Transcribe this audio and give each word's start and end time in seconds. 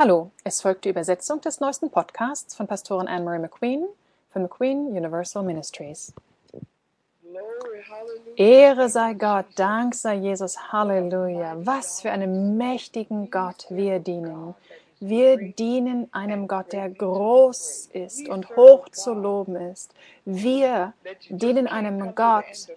Hallo, 0.00 0.30
es 0.44 0.60
folgt 0.60 0.84
die 0.84 0.90
Übersetzung 0.90 1.40
des 1.40 1.58
neuesten 1.58 1.90
Podcasts 1.90 2.54
von 2.54 2.68
Pastorin 2.68 3.08
Anne-Marie 3.08 3.40
McQueen 3.40 3.88
von 4.30 4.42
McQueen 4.42 4.86
Universal 4.96 5.42
Ministries. 5.42 6.14
Ehre 8.36 8.88
sei 8.90 9.14
Gott, 9.14 9.46
Dank 9.56 9.96
sei 9.96 10.14
Jesus, 10.14 10.56
Halleluja. 10.70 11.56
Was 11.66 12.00
für 12.00 12.12
einen 12.12 12.56
mächtigen 12.56 13.28
Gott 13.28 13.66
wir 13.70 13.98
dienen. 13.98 14.54
Wir 15.00 15.36
dienen 15.36 16.06
einem 16.12 16.46
Gott, 16.46 16.72
der 16.72 16.90
groß 16.90 17.88
ist 17.92 18.28
und 18.28 18.54
hoch 18.54 18.88
zu 18.90 19.14
loben 19.14 19.56
ist. 19.56 19.92
Wir 20.24 20.92
dienen 21.28 21.66
einem 21.66 22.14
Gott, 22.14 22.68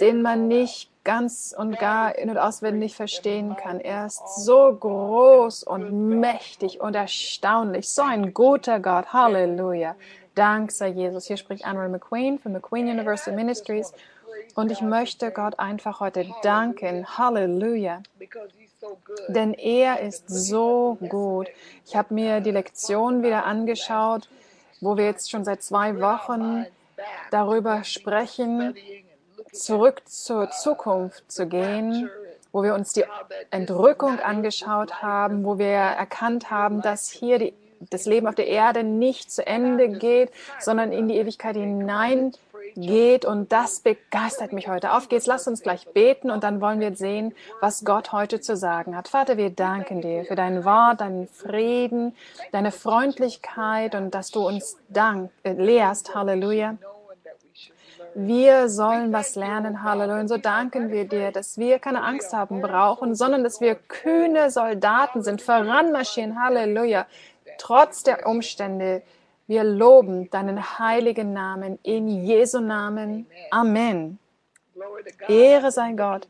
den 0.00 0.22
man 0.22 0.48
nicht 0.48 0.90
ganz 1.04 1.54
und 1.56 1.78
gar 1.78 2.16
in- 2.16 2.30
und 2.30 2.38
auswendig 2.38 2.96
verstehen 2.96 3.56
kann. 3.56 3.80
Er 3.80 4.06
ist 4.06 4.44
so 4.44 4.74
groß 4.74 5.64
und 5.64 6.18
mächtig 6.20 6.80
und 6.80 6.96
erstaunlich. 6.96 7.88
So 7.88 8.02
ein 8.02 8.32
guter 8.32 8.80
Gott. 8.80 9.12
Halleluja. 9.12 9.96
Dank 10.34 10.72
sei 10.72 10.88
Jesus. 10.88 11.26
Hier 11.26 11.36
spricht 11.36 11.64
Anne 11.64 11.88
McQueen 11.88 12.38
von 12.38 12.52
McQueen 12.52 12.88
Universal 12.88 13.34
Ministries. 13.34 13.92
Und 14.54 14.72
ich 14.72 14.80
möchte 14.80 15.30
Gott 15.30 15.58
einfach 15.58 16.00
heute 16.00 16.26
danken. 16.42 17.06
Halleluja. 17.18 18.02
Denn 19.28 19.54
er 19.54 20.00
ist 20.00 20.28
so 20.28 20.98
gut. 21.08 21.48
Ich 21.86 21.96
habe 21.96 22.14
mir 22.14 22.40
die 22.40 22.50
Lektion 22.50 23.22
wieder 23.22 23.44
angeschaut, 23.46 24.28
wo 24.80 24.96
wir 24.96 25.04
jetzt 25.04 25.30
schon 25.30 25.44
seit 25.44 25.62
zwei 25.62 26.00
Wochen 26.00 26.66
darüber 27.30 27.84
sprechen, 27.84 28.74
zurück 29.54 30.02
zur 30.06 30.50
Zukunft 30.50 31.30
zu 31.30 31.46
gehen, 31.46 32.10
wo 32.52 32.62
wir 32.62 32.74
uns 32.74 32.92
die 32.92 33.04
Entrückung 33.50 34.20
angeschaut 34.20 35.02
haben, 35.02 35.44
wo 35.44 35.58
wir 35.58 35.66
erkannt 35.66 36.50
haben, 36.50 36.82
dass 36.82 37.10
hier 37.10 37.38
die, 37.38 37.54
das 37.90 38.06
Leben 38.06 38.28
auf 38.28 38.36
der 38.36 38.46
Erde 38.46 38.84
nicht 38.84 39.30
zu 39.30 39.46
Ende 39.46 39.88
geht, 39.88 40.30
sondern 40.60 40.92
in 40.92 41.08
die 41.08 41.16
Ewigkeit 41.16 41.56
hineingeht. 41.56 43.24
Und 43.24 43.50
das 43.50 43.80
begeistert 43.80 44.52
mich 44.52 44.68
heute. 44.68 44.92
Auf 44.92 45.08
geht's, 45.08 45.26
lass 45.26 45.48
uns 45.48 45.62
gleich 45.62 45.88
beten 45.88 46.30
und 46.30 46.44
dann 46.44 46.60
wollen 46.60 46.78
wir 46.78 46.94
sehen, 46.94 47.34
was 47.60 47.84
Gott 47.84 48.12
heute 48.12 48.40
zu 48.40 48.56
sagen 48.56 48.96
hat. 48.96 49.08
Vater, 49.08 49.36
wir 49.36 49.50
danken 49.50 50.00
dir 50.00 50.24
für 50.24 50.36
dein 50.36 50.64
Wort, 50.64 51.00
deinen 51.00 51.26
Frieden, 51.26 52.14
deine 52.52 52.70
Freundlichkeit 52.70 53.96
und 53.96 54.14
dass 54.14 54.30
du 54.30 54.46
uns 54.46 54.76
dank, 54.88 55.30
äh, 55.42 55.52
lehrst. 55.52 56.14
Halleluja. 56.14 56.76
Wir 58.14 58.68
sollen 58.68 59.12
was 59.12 59.34
lernen, 59.34 59.82
Halleluja. 59.82 60.20
Und 60.20 60.28
so 60.28 60.36
danken 60.36 60.90
wir 60.90 61.06
dir, 61.06 61.32
dass 61.32 61.58
wir 61.58 61.78
keine 61.78 62.02
Angst 62.02 62.32
haben 62.32 62.60
brauchen, 62.60 63.14
sondern 63.14 63.42
dass 63.42 63.60
wir 63.60 63.74
kühne 63.74 64.50
Soldaten 64.50 65.22
sind, 65.22 65.42
voranmarschieren, 65.42 66.40
Halleluja. 66.40 67.06
Trotz 67.58 68.04
der 68.04 68.26
Umstände, 68.26 69.02
wir 69.46 69.64
loben 69.64 70.30
deinen 70.30 70.78
heiligen 70.78 71.32
Namen 71.32 71.78
in 71.82 72.08
Jesu 72.08 72.60
Namen. 72.60 73.26
Amen. 73.50 74.18
Ehre 75.28 75.70
sei 75.70 75.92
Gott. 75.92 76.28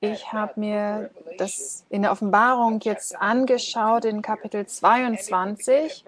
Ich 0.00 0.32
habe 0.32 0.58
mir 0.58 1.10
das 1.38 1.84
in 1.88 2.02
der 2.02 2.10
Offenbarung 2.10 2.80
jetzt 2.80 3.16
angeschaut 3.16 4.04
in 4.04 4.20
Kapitel 4.20 4.66
22. 4.66 6.04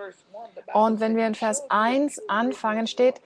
Und 0.73 0.99
wenn 0.99 1.17
wir 1.17 1.29
in 1.29 1.37
Vers 1.37 1.71
1 1.71 2.29
anfangen, 2.29 2.89
steht, 2.89 3.21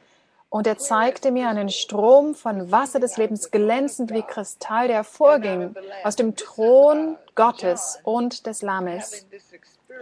und 0.51 0.67
er 0.67 0.79
zeigte 0.79 1.31
mir 1.31 1.49
einen 1.49 1.69
Strom 1.69 2.35
von 2.35 2.71
Wasser 2.71 3.01
des 3.01 3.17
Lebens, 3.17 3.51
glänzend 3.51 4.13
wie 4.13 4.23
Kristall, 4.23 4.87
der 4.87 4.97
hervorging 4.97 5.75
aus 6.05 6.17
dem 6.17 6.37
Thron 6.37 7.17
Gottes 7.35 7.99
und 8.03 8.47
des 8.47 8.63
Lammes. 8.63 9.27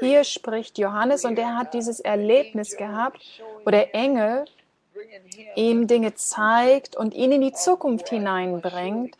Hier 0.00 0.24
spricht 0.24 0.78
Johannes 0.78 1.24
und 1.24 1.38
er 1.38 1.56
hat 1.56 1.74
dieses 1.74 2.00
Erlebnis 2.00 2.76
gehabt, 2.76 3.20
wo 3.64 3.70
der 3.70 3.94
Engel 3.94 4.44
ihm 5.54 5.86
Dinge 5.86 6.14
zeigt 6.14 6.96
und 6.96 7.14
ihn 7.14 7.32
in 7.32 7.40
die 7.40 7.52
Zukunft 7.52 8.08
hineinbringt 8.08 9.16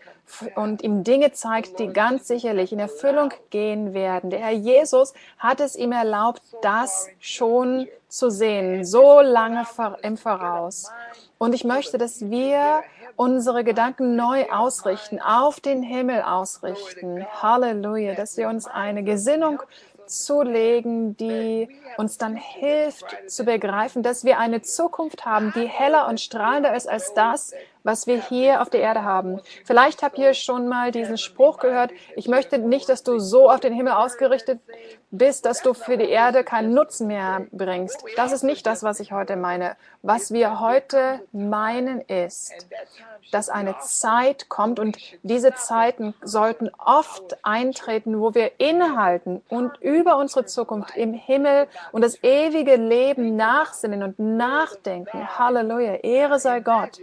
und 0.55 0.83
ihm 0.83 1.05
Dinge 1.05 1.33
zeigt, 1.33 1.79
die 1.79 1.89
ganz 1.89 2.29
sicherlich 2.29 2.73
in 2.73 2.79
Erfüllung 2.79 3.33
gehen 3.51 3.95
werden. 3.95 4.31
Der 4.31 4.41
Herr 4.41 4.53
Jesus 4.53 5.15
hat 5.39 5.61
es 5.61 5.77
ihm 5.77 5.93
erlaubt, 5.93 6.43
das 6.63 7.09
schon 7.21 7.89
zu 8.09 8.31
sehen, 8.31 8.85
so 8.85 9.21
lange 9.21 9.65
im 10.03 10.17
Voraus. 10.17 10.91
Und 11.39 11.55
ich 11.55 11.65
möchte, 11.65 11.99
dass 11.99 12.31
wir 12.31 12.83
unsere 13.17 13.63
Gedanken 13.63 14.17
neu 14.17 14.47
ausrichten, 14.51 15.21
auf 15.21 15.61
den 15.61 15.83
Himmel 15.83 16.23
ausrichten. 16.23 17.27
Halleluja, 17.43 18.15
dass 18.15 18.37
wir 18.37 18.49
uns 18.49 18.67
eine 18.67 19.03
Gesinnung 19.03 19.63
zulegen, 20.07 21.17
die 21.17 21.69
uns 21.97 22.17
dann 22.17 22.37
hilft 22.37 23.05
zu 23.27 23.45
begreifen, 23.45 24.03
dass 24.03 24.25
wir 24.25 24.39
eine 24.39 24.63
Zukunft 24.63 25.27
haben, 25.27 25.53
die 25.55 25.67
heller 25.67 26.09
und 26.09 26.21
strahlender 26.21 26.75
ist 26.75 26.89
als 26.89 27.13
das, 27.15 27.53
was 27.87 28.09
wir 28.09 28.21
hier 28.21 28.61
auf 28.61 28.69
der 28.69 28.81
Erde 28.81 29.05
haben. 29.05 29.41
Vielleicht 29.65 30.03
habt 30.03 30.19
ihr 30.19 30.35
schon 30.35 30.67
mal 30.67 30.91
diesen 30.91 31.19
Spruch 31.19 31.59
gehört, 31.59 31.93
ich 32.17 32.27
möchte 32.27 32.59
nicht, 32.59 32.89
dass 32.89 33.05
du 33.05 33.21
so 33.21 33.49
auf 33.49 33.61
den 33.61 33.73
Himmel 33.73 33.93
ausgerichtet 33.93 34.61
bist, 35.13 35.47
dass 35.47 35.63
du 35.63 35.73
für 35.73 35.97
die 35.97 36.09
Erde 36.09 36.43
keinen 36.43 36.75
Nutzen 36.75 37.07
mehr 37.07 37.47
bringst. 37.53 38.05
Das 38.17 38.33
ist 38.33 38.43
nicht 38.43 38.67
das, 38.67 38.83
was 38.83 38.99
ich 38.99 39.13
heute 39.13 39.37
meine. 39.37 39.77
Was 40.03 40.33
wir 40.33 40.59
heute 40.59 41.21
meinen 41.31 42.01
ist, 42.01 42.53
dass 43.31 43.49
eine 43.49 43.79
Zeit 43.79 44.49
kommt 44.49 44.81
und 44.81 44.99
diese 45.23 45.55
Zeiten 45.55 46.13
sollten 46.23 46.71
oft 46.79 47.45
eintreten, 47.45 48.21
wo 48.21 48.35
wir 48.35 48.59
innehalten 48.59 49.43
und 49.49 49.81
über 49.81 50.17
unsere 50.17 50.45
Zukunft 50.45 50.97
im 50.97 51.15
Himmel 51.15 51.69
und 51.93 52.03
das 52.03 52.23
ewige 52.25 52.75
Leben 52.75 53.37
nachsinnen 53.37 54.03
und 54.03 54.19
nachdenken. 54.19 55.39
Halleluja, 55.39 55.95
Ehre 55.97 56.41
sei 56.41 56.59
Gott. 56.59 57.01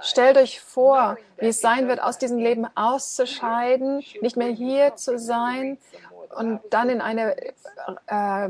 Stellt 0.00 0.36
euch 0.36 0.60
vor, 0.60 1.16
wie 1.38 1.48
es 1.48 1.60
sein 1.60 1.88
wird, 1.88 2.02
aus 2.02 2.18
diesem 2.18 2.38
Leben 2.38 2.66
auszuscheiden, 2.74 4.04
nicht 4.20 4.36
mehr 4.36 4.48
hier 4.48 4.96
zu 4.96 5.18
sein 5.18 5.78
und 6.36 6.60
dann 6.70 6.88
in 6.90 7.00
einen 7.00 7.32
äh, 8.06 8.48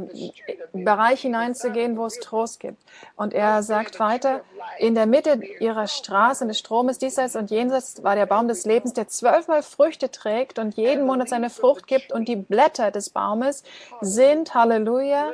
Bereich 0.72 1.22
hineinzugehen, 1.22 1.96
wo 1.96 2.06
es 2.06 2.18
Trost 2.18 2.60
gibt. 2.60 2.82
Und 3.16 3.34
er 3.34 3.62
sagt 3.62 4.00
weiter, 4.00 4.40
in 4.78 4.94
der 4.94 5.06
Mitte 5.06 5.40
ihrer 5.60 5.86
Straße, 5.86 6.46
des 6.46 6.58
Stromes, 6.58 6.98
diesseits 6.98 7.36
und 7.36 7.50
jenseits, 7.50 8.02
war 8.02 8.14
der 8.14 8.26
Baum 8.26 8.48
des 8.48 8.64
Lebens, 8.64 8.92
der 8.94 9.08
zwölfmal 9.08 9.62
Früchte 9.62 10.10
trägt 10.10 10.58
und 10.58 10.76
jeden 10.76 11.06
Monat 11.06 11.28
seine 11.28 11.50
Frucht 11.50 11.86
gibt. 11.86 12.12
Und 12.12 12.28
die 12.28 12.36
Blätter 12.36 12.90
des 12.90 13.10
Baumes 13.10 13.62
sind, 14.00 14.54
Halleluja, 14.54 15.32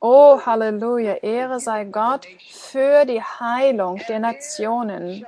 Oh, 0.00 0.38
Halleluja, 0.44 1.14
Ehre 1.22 1.60
sei 1.60 1.84
Gott 1.84 2.26
für 2.50 3.04
die 3.06 3.22
Heilung 3.22 4.00
der 4.08 4.18
Nationen. 4.18 5.26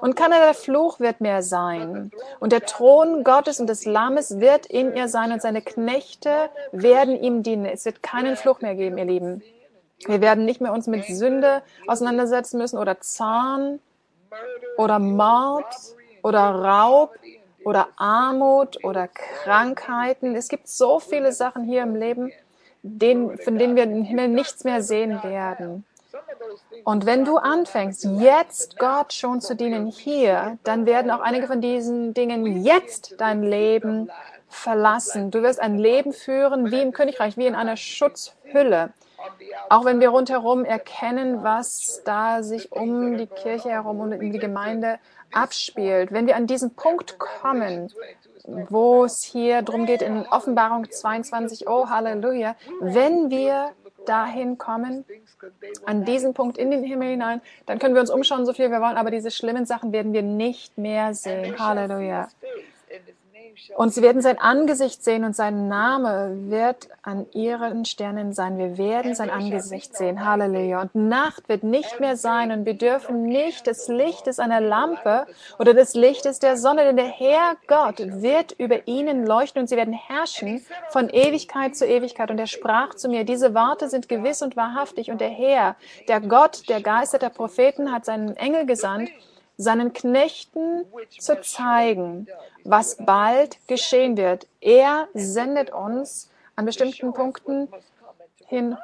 Und 0.00 0.14
keiner 0.14 0.54
Fluch 0.54 1.00
wird 1.00 1.20
mehr 1.20 1.42
sein. 1.42 2.12
Und 2.38 2.52
der 2.52 2.62
Thron 2.62 3.24
Gottes 3.24 3.58
und 3.58 3.66
des 3.66 3.84
Lammes 3.84 4.38
wird 4.38 4.66
in 4.66 4.94
ihr 4.94 5.08
sein 5.08 5.32
und 5.32 5.42
seine 5.42 5.62
Knechte 5.62 6.50
werden 6.70 7.20
ihm 7.20 7.42
dienen. 7.42 7.66
Es 7.66 7.84
wird 7.84 8.02
keinen 8.02 8.36
Fluch 8.36 8.60
mehr 8.60 8.74
geben, 8.74 8.98
ihr 8.98 9.06
Lieben. 9.06 9.42
Wir 10.06 10.20
werden 10.20 10.44
nicht 10.44 10.60
mehr 10.60 10.72
uns 10.72 10.86
mit 10.86 11.04
Sünde 11.06 11.62
auseinandersetzen 11.86 12.58
müssen 12.58 12.78
oder 12.78 13.00
Zahn 13.00 13.80
oder 14.76 14.98
Mord 14.98 15.74
oder 16.22 16.40
Raub 16.40 17.14
oder 17.64 17.88
Armut 17.96 18.84
oder 18.84 19.08
Krankheiten. 19.08 20.34
Es 20.34 20.48
gibt 20.48 20.68
so 20.68 20.98
viele 20.98 21.32
Sachen 21.32 21.64
hier 21.64 21.82
im 21.82 21.94
Leben, 21.94 22.32
den, 22.82 23.38
von 23.38 23.58
denen 23.58 23.76
wir 23.76 23.84
im 23.84 24.02
Himmel 24.02 24.28
nichts 24.28 24.64
mehr 24.64 24.82
sehen 24.82 25.22
werden. 25.22 25.84
Und 26.84 27.06
wenn 27.06 27.24
du 27.24 27.36
anfängst, 27.36 28.04
jetzt 28.04 28.78
Gott 28.78 29.12
schon 29.12 29.40
zu 29.40 29.54
dienen 29.54 29.86
hier, 29.86 30.58
dann 30.64 30.86
werden 30.86 31.10
auch 31.10 31.20
einige 31.20 31.46
von 31.46 31.60
diesen 31.60 32.12
Dingen 32.14 32.64
jetzt 32.64 33.14
dein 33.18 33.42
Leben 33.42 34.10
verlassen. 34.48 35.30
Du 35.30 35.42
wirst 35.42 35.60
ein 35.60 35.78
Leben 35.78 36.12
führen 36.12 36.70
wie 36.70 36.82
im 36.82 36.92
Königreich, 36.92 37.36
wie 37.36 37.46
in 37.46 37.54
einer 37.54 37.76
Schutzhülle. 37.76 38.92
Auch 39.68 39.84
wenn 39.84 40.00
wir 40.00 40.10
rundherum 40.10 40.64
erkennen, 40.64 41.42
was 41.42 42.02
da 42.04 42.42
sich 42.42 42.72
um 42.72 43.16
die 43.16 43.26
Kirche 43.26 43.70
herum 43.70 44.00
und 44.00 44.14
um 44.14 44.32
die 44.32 44.38
Gemeinde 44.38 44.98
abspielt. 45.32 46.12
Wenn 46.12 46.26
wir 46.26 46.36
an 46.36 46.46
diesen 46.46 46.74
Punkt 46.74 47.18
kommen, 47.18 47.92
wo 48.44 49.04
es 49.04 49.22
hier 49.22 49.62
drum 49.62 49.86
geht 49.86 50.02
in 50.02 50.26
Offenbarung 50.26 50.90
22, 50.90 51.68
oh 51.68 51.88
Halleluja, 51.88 52.56
wenn 52.80 53.30
wir 53.30 53.70
dahin 54.06 54.58
kommen, 54.58 55.04
an 55.86 56.04
diesen 56.04 56.34
Punkt 56.34 56.58
in 56.58 56.70
den 56.70 56.82
Himmel 56.82 57.10
hinein, 57.10 57.40
dann 57.66 57.78
können 57.78 57.94
wir 57.94 58.00
uns 58.00 58.10
umschauen, 58.10 58.46
so 58.46 58.52
viel 58.52 58.70
wir 58.70 58.80
wollen, 58.80 58.96
aber 58.96 59.10
diese 59.10 59.30
schlimmen 59.30 59.66
Sachen 59.66 59.92
werden 59.92 60.12
wir 60.12 60.22
nicht 60.22 60.76
mehr 60.76 61.14
sehen. 61.14 61.58
Halleluja. 61.58 62.28
Und 63.76 63.92
sie 63.92 64.02
werden 64.02 64.22
sein 64.22 64.38
Angesicht 64.38 65.02
sehen 65.04 65.24
und 65.24 65.34
sein 65.34 65.68
Name 65.68 66.36
wird 66.50 66.88
an 67.02 67.26
ihren 67.32 67.84
Sternen 67.84 68.32
sein. 68.32 68.58
Wir 68.58 68.78
werden 68.78 69.14
sein 69.14 69.30
Angesicht 69.30 69.96
sehen. 69.96 70.24
Halleluja. 70.24 70.82
Und 70.82 70.94
Nacht 70.94 71.48
wird 71.48 71.62
nicht 71.62 72.00
mehr 72.00 72.16
sein 72.16 72.50
und 72.50 72.66
wir 72.66 72.74
dürfen 72.74 73.24
nicht 73.24 73.66
des 73.66 73.88
Lichtes 73.88 74.38
einer 74.38 74.60
Lampe 74.60 75.26
oder 75.58 75.74
des 75.74 75.94
Lichtes 75.94 76.38
der 76.38 76.56
Sonne, 76.56 76.84
denn 76.84 76.96
der 76.96 77.06
Herr 77.06 77.56
Gott 77.66 77.98
wird 77.98 78.52
über 78.52 78.86
ihnen 78.86 79.26
leuchten 79.26 79.62
und 79.62 79.68
sie 79.68 79.76
werden 79.76 79.94
herrschen 79.94 80.64
von 80.90 81.08
Ewigkeit 81.08 81.76
zu 81.76 81.86
Ewigkeit. 81.86 82.30
Und 82.30 82.38
er 82.38 82.46
sprach 82.46 82.94
zu 82.94 83.08
mir, 83.08 83.24
diese 83.24 83.54
Worte 83.54 83.88
sind 83.88 84.08
gewiss 84.08 84.42
und 84.42 84.56
wahrhaftig 84.56 85.10
und 85.10 85.20
der 85.20 85.30
Herr, 85.30 85.76
der 86.08 86.20
Gott, 86.20 86.68
der 86.68 86.80
Geister 86.80 87.18
der 87.18 87.30
Propheten 87.30 87.92
hat 87.92 88.04
seinen 88.04 88.36
Engel 88.36 88.66
gesandt, 88.66 89.10
seinen 89.56 89.92
Knechten 89.92 90.84
zu 91.18 91.40
zeigen, 91.40 92.26
was 92.64 92.96
bald 92.96 93.58
geschehen 93.66 94.16
wird. 94.16 94.46
Er 94.60 95.08
sendet 95.14 95.72
uns 95.72 96.30
an 96.56 96.64
bestimmten 96.64 97.12
Punkten 97.12 97.68
hin, 98.46 98.76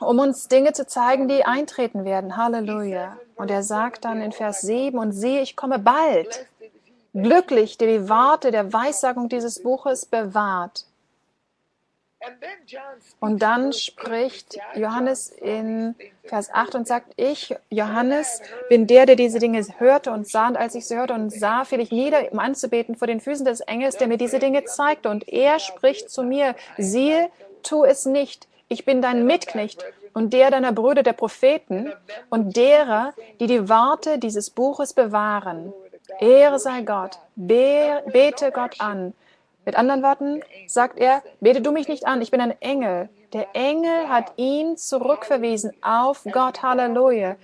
um 0.00 0.18
uns 0.18 0.48
Dinge 0.48 0.72
zu 0.72 0.86
zeigen, 0.86 1.28
die 1.28 1.44
eintreten 1.44 2.04
werden. 2.04 2.36
Halleluja. 2.36 3.18
Und 3.36 3.50
er 3.50 3.62
sagt 3.62 4.04
dann 4.04 4.22
in 4.22 4.32
Vers 4.32 4.62
7, 4.62 4.98
und 4.98 5.12
siehe, 5.12 5.42
ich 5.42 5.56
komme 5.56 5.78
bald. 5.78 6.46
Glücklich, 7.12 7.76
der 7.76 7.88
die 7.88 8.08
Worte 8.08 8.50
der 8.50 8.72
Weissagung 8.72 9.28
dieses 9.28 9.62
Buches 9.62 10.06
bewahrt. 10.06 10.84
Und 13.20 13.42
dann 13.42 13.72
spricht 13.72 14.58
Johannes 14.74 15.30
in 15.30 15.94
Vers 16.24 16.50
8 16.52 16.74
und 16.74 16.86
sagt, 16.86 17.12
ich, 17.16 17.54
Johannes, 17.70 18.42
bin 18.68 18.86
der, 18.86 19.06
der 19.06 19.16
diese 19.16 19.38
Dinge 19.38 19.64
hörte 19.78 20.12
und 20.12 20.28
sah, 20.28 20.48
und 20.48 20.56
als 20.56 20.74
ich 20.74 20.86
sie 20.86 20.96
hörte 20.96 21.14
und 21.14 21.30
sah, 21.30 21.64
fiel 21.64 21.80
ich 21.80 21.90
nieder, 21.90 22.30
um 22.30 22.38
anzubeten 22.38 22.96
vor 22.96 23.06
den 23.06 23.20
Füßen 23.20 23.44
des 23.44 23.60
Engels, 23.60 23.96
der 23.96 24.08
mir 24.08 24.18
diese 24.18 24.38
Dinge 24.38 24.64
zeigte. 24.64 25.08
Und 25.08 25.28
er 25.28 25.58
spricht 25.58 26.10
zu 26.10 26.22
mir, 26.22 26.54
siehe, 26.76 27.30
tu 27.62 27.84
es 27.84 28.04
nicht. 28.04 28.48
Ich 28.68 28.84
bin 28.84 29.02
dein 29.02 29.26
Mitknecht 29.26 29.84
und 30.12 30.32
der 30.32 30.50
deiner 30.50 30.72
Brüder, 30.72 31.02
der 31.02 31.12
Propheten 31.12 31.92
und 32.28 32.56
derer, 32.56 33.14
die 33.40 33.46
die 33.46 33.68
Worte 33.68 34.18
dieses 34.18 34.50
Buches 34.50 34.92
bewahren. 34.92 35.72
Ehre 36.18 36.58
sei 36.58 36.82
Gott. 36.82 37.18
Be 37.36 38.02
bete 38.12 38.50
Gott 38.52 38.80
an. 38.80 39.14
Mit 39.64 39.76
anderen 39.76 40.02
Worten 40.02 40.40
sagt 40.66 40.98
er, 40.98 41.22
bete 41.40 41.60
du 41.60 41.70
mich 41.70 41.88
nicht 41.88 42.06
an, 42.06 42.22
ich 42.22 42.30
bin 42.30 42.40
ein 42.40 42.60
Engel. 42.60 43.08
Der 43.32 43.48
Engel 43.54 44.08
hat 44.08 44.32
ihn 44.36 44.76
zurückverwiesen 44.76 45.72
auf 45.82 46.24
Gott. 46.32 46.62
Halleluja. 46.62 47.36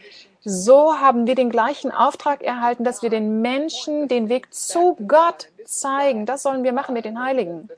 So 0.43 0.99
haben 0.99 1.27
wir 1.27 1.35
den 1.35 1.51
gleichen 1.51 1.91
Auftrag 1.91 2.43
erhalten, 2.43 2.85
dass 2.85 3.03
wir 3.03 3.11
den 3.11 3.43
Menschen 3.43 4.09
den 4.09 4.29
Weg 4.29 4.53
zu 4.55 4.97
Gott 5.07 5.49
zeigen. 5.65 6.25
Das 6.27 6.43
sollen 6.43 6.65
wir 6.65 6.73
machen 6.73 6.95
mit 6.95 7.05
den 7.05 7.21
Heiligen. 7.23 7.69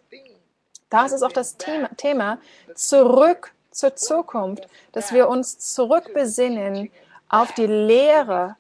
Das 0.91 1.13
ist 1.13 1.23
auch 1.23 1.33
das 1.33 1.57
Thema, 1.97 2.39
zurück 2.75 3.53
zur 3.71 3.97
Zukunft, 3.97 4.69
dass 4.93 5.13
wir 5.13 5.29
uns 5.29 5.59
zurückbesinnen 5.59 6.91
auf 7.29 7.53
die 7.53 7.67
Lehre, 7.67 8.57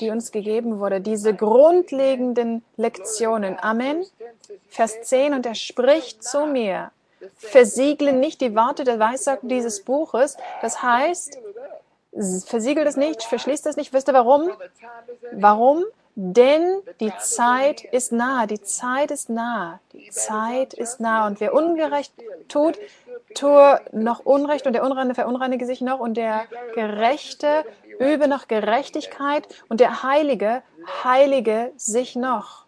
die 0.00 0.10
uns 0.10 0.30
gegeben 0.32 0.78
wurde, 0.78 1.00
diese 1.00 1.34
grundlegenden 1.34 2.64
Lektionen. 2.76 3.58
Amen. 3.60 4.04
Vers 4.68 5.02
10, 5.02 5.34
und 5.34 5.46
er 5.46 5.54
spricht 5.54 6.22
zu 6.22 6.46
mir, 6.46 6.90
versiegle 7.36 8.12
nicht 8.12 8.40
die 8.40 8.54
Worte 8.54 8.84
der 8.84 8.98
Weissagung 8.98 9.48
dieses 9.48 9.84
Buches. 9.84 10.36
Das 10.62 10.82
heißt, 10.82 11.38
versiegelt 12.46 12.86
es 12.86 12.96
nicht, 12.96 13.22
verschließt 13.22 13.66
es 13.66 13.76
nicht. 13.76 13.92
Wisst 13.92 14.08
ihr 14.08 14.14
warum? 14.14 14.50
Warum? 15.32 15.84
Denn 16.16 16.80
die 16.98 17.12
Zeit 17.18 17.82
ist 17.84 18.12
nah, 18.12 18.46
die 18.46 18.60
Zeit 18.60 19.10
ist 19.10 19.30
nah, 19.30 19.80
die 19.92 20.10
Zeit 20.10 20.74
ist 20.74 21.00
nah. 21.00 21.26
Und 21.26 21.40
wer 21.40 21.54
Ungerecht 21.54 22.12
tut, 22.48 22.78
tue 23.34 23.80
noch 23.92 24.20
Unrecht 24.26 24.66
und 24.66 24.72
der 24.72 24.82
Unreine 24.82 25.14
verunreinige 25.14 25.66
sich 25.66 25.80
noch 25.80 26.00
und 26.00 26.16
der 26.16 26.46
Gerechte 26.74 27.64
übe 28.00 28.26
noch 28.26 28.48
Gerechtigkeit 28.48 29.46
und 29.68 29.78
der 29.78 30.02
Heilige 30.02 30.62
heilige 31.04 31.72
sich 31.76 32.16
noch. 32.16 32.64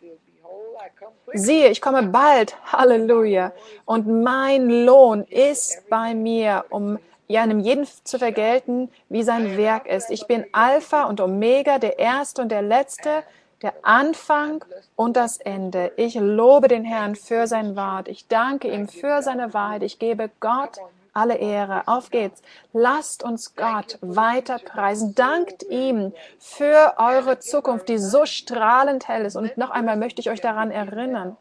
Siehe, 1.32 1.68
ich 1.68 1.80
komme 1.80 2.02
bald, 2.04 2.56
Halleluja, 2.70 3.52
und 3.86 4.06
mein 4.06 4.68
Lohn 4.84 5.24
ist 5.24 5.88
bei 5.88 6.14
mir, 6.14 6.66
um 6.70 6.98
einem 7.34 7.60
jeden 7.60 7.86
zu 8.04 8.18
vergelten, 8.18 8.90
wie 9.08 9.22
sein 9.22 9.56
Werk 9.56 9.86
ist. 9.86 10.10
Ich 10.10 10.26
bin 10.26 10.44
Alpha 10.52 11.04
und 11.04 11.18
Omega, 11.18 11.78
der 11.78 11.98
Erste 11.98 12.42
und 12.42 12.50
der 12.50 12.60
Letzte, 12.60 13.22
der 13.62 13.72
Anfang 13.82 14.62
und 14.96 15.16
das 15.16 15.38
Ende. 15.38 15.92
Ich 15.96 16.14
lobe 16.16 16.68
den 16.68 16.84
Herrn 16.84 17.14
für 17.14 17.46
sein 17.46 17.74
Wort. 17.74 18.08
Ich 18.08 18.28
danke 18.28 18.68
ihm 18.68 18.86
für 18.86 19.22
seine 19.22 19.54
Wahrheit. 19.54 19.82
Ich 19.82 19.98
gebe 19.98 20.30
Gott 20.40 20.78
alle 21.12 21.36
Ehre. 21.36 21.82
Auf 21.86 22.10
geht's. 22.10 22.42
Lasst 22.72 23.22
uns 23.22 23.54
Gott 23.54 23.98
weiter 24.00 24.58
preisen. 24.58 25.14
Dankt 25.14 25.62
ihm 25.64 26.12
für 26.38 26.94
eure 26.98 27.38
Zukunft, 27.38 27.88
die 27.88 27.98
so 27.98 28.26
strahlend 28.26 29.08
hell 29.08 29.24
ist. 29.24 29.36
Und 29.36 29.56
noch 29.56 29.70
einmal 29.70 29.96
möchte 29.96 30.20
ich 30.20 30.30
euch 30.30 30.40
daran 30.40 30.70
erinnern. 30.70 31.36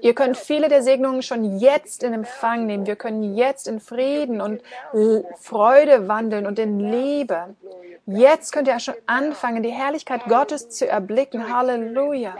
Ihr 0.00 0.14
könnt 0.14 0.36
viele 0.36 0.68
der 0.68 0.82
Segnungen 0.82 1.22
schon 1.22 1.58
jetzt 1.58 2.02
in 2.02 2.14
Empfang 2.14 2.66
nehmen. 2.66 2.86
Wir 2.86 2.96
können 2.96 3.34
jetzt 3.34 3.68
in 3.68 3.80
Frieden 3.80 4.40
und 4.40 4.62
Freude 5.38 6.08
wandeln 6.08 6.46
und 6.46 6.58
in 6.58 6.80
Liebe. 6.80 7.54
Jetzt 8.06 8.52
könnt 8.52 8.68
ihr 8.68 8.78
schon 8.78 8.94
anfangen, 9.06 9.62
die 9.62 9.70
Herrlichkeit 9.70 10.24
Gottes 10.26 10.70
zu 10.70 10.88
erblicken. 10.88 11.52
Halleluja. 11.54 12.36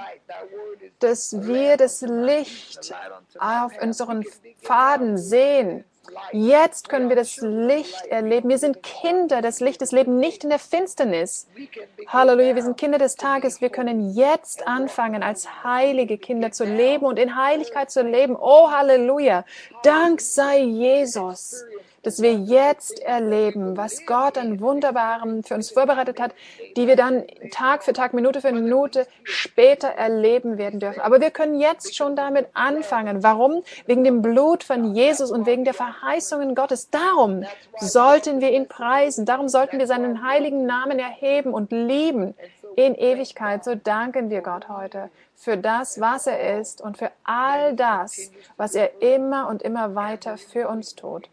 Dass 1.00 1.46
wir 1.46 1.76
das 1.76 2.00
Licht 2.00 2.94
auf 3.38 3.72
unseren 3.82 4.24
Faden 4.62 5.18
sehen. 5.18 5.84
Jetzt 6.32 6.88
können 6.88 7.08
wir 7.08 7.16
das 7.16 7.36
Licht 7.38 8.06
erleben. 8.06 8.48
Wir 8.48 8.58
sind 8.58 8.82
Kinder 8.82 9.42
des 9.42 9.60
Lichtes, 9.60 9.92
leben 9.92 10.18
nicht 10.18 10.44
in 10.44 10.50
der 10.50 10.58
Finsternis. 10.58 11.46
Halleluja, 12.08 12.54
wir 12.54 12.62
sind 12.62 12.76
Kinder 12.76 12.98
des 12.98 13.16
Tages. 13.16 13.60
Wir 13.60 13.70
können 13.70 14.14
jetzt 14.14 14.66
anfangen, 14.66 15.22
als 15.22 15.64
heilige 15.64 16.18
Kinder 16.18 16.52
zu 16.52 16.64
leben 16.64 17.04
und 17.04 17.18
in 17.18 17.36
Heiligkeit 17.36 17.90
zu 17.90 18.02
leben. 18.02 18.36
Oh, 18.38 18.70
Halleluja. 18.70 19.44
Dank 19.82 20.20
sei 20.20 20.60
Jesus 20.60 21.64
dass 22.06 22.22
wir 22.22 22.34
jetzt 22.34 23.00
erleben, 23.00 23.76
was 23.76 24.06
Gott 24.06 24.38
an 24.38 24.60
Wunderbarem 24.60 25.42
für 25.42 25.54
uns 25.54 25.72
vorbereitet 25.72 26.20
hat, 26.20 26.34
die 26.76 26.86
wir 26.86 26.94
dann 26.94 27.24
Tag 27.50 27.82
für 27.82 27.92
Tag, 27.92 28.14
Minute 28.14 28.40
für 28.40 28.52
Minute 28.52 29.08
später 29.24 29.88
erleben 29.88 30.56
werden 30.56 30.78
dürfen. 30.78 31.00
Aber 31.00 31.20
wir 31.20 31.32
können 31.32 31.58
jetzt 31.58 31.96
schon 31.96 32.14
damit 32.14 32.46
anfangen. 32.54 33.24
Warum? 33.24 33.64
Wegen 33.86 34.04
dem 34.04 34.22
Blut 34.22 34.62
von 34.62 34.94
Jesus 34.94 35.32
und 35.32 35.46
wegen 35.46 35.64
der 35.64 35.74
Verheißungen 35.74 36.54
Gottes. 36.54 36.90
Darum 36.90 37.44
sollten 37.80 38.40
wir 38.40 38.52
ihn 38.52 38.68
preisen. 38.68 39.26
Darum 39.26 39.48
sollten 39.48 39.80
wir 39.80 39.88
seinen 39.88 40.24
heiligen 40.24 40.64
Namen 40.64 41.00
erheben 41.00 41.52
und 41.52 41.72
lieben 41.72 42.36
in 42.76 42.94
Ewigkeit. 42.94 43.64
So 43.64 43.74
danken 43.74 44.30
wir 44.30 44.42
Gott 44.42 44.68
heute 44.68 45.10
für 45.34 45.56
das, 45.56 46.00
was 46.00 46.28
er 46.28 46.60
ist 46.60 46.80
und 46.80 46.98
für 46.98 47.10
all 47.24 47.74
das, 47.74 48.30
was 48.56 48.76
er 48.76 49.02
immer 49.02 49.48
und 49.48 49.62
immer 49.62 49.96
weiter 49.96 50.36
für 50.38 50.68
uns 50.68 50.94
tut. 50.94 51.28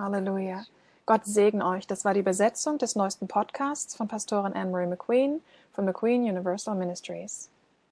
Halleluja. 0.00 0.64
Gott 1.06 1.24
segne 1.24 1.66
euch. 1.66 1.86
Das 1.86 2.04
war 2.04 2.14
die 2.14 2.22
Besetzung 2.22 2.78
des 2.78 2.96
neuesten 2.96 3.28
Podcasts 3.28 3.94
von 3.94 4.08
Pastorin 4.08 4.52
Anne-Marie 4.54 4.86
McQueen 4.86 5.42
von 5.72 5.84
McQueen 5.84 6.22
Universal 6.22 6.74
Ministries. 6.74 7.50